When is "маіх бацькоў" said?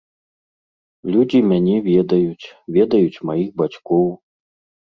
3.31-4.11